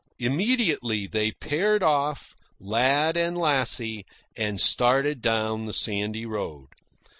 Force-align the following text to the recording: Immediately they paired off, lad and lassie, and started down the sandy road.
Immediately 0.17 1.05
they 1.05 1.31
paired 1.31 1.83
off, 1.83 2.33
lad 2.59 3.15
and 3.15 3.37
lassie, 3.37 4.03
and 4.35 4.59
started 4.59 5.21
down 5.21 5.67
the 5.67 5.73
sandy 5.73 6.25
road. 6.25 6.69